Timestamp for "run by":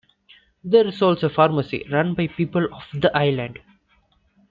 1.91-2.25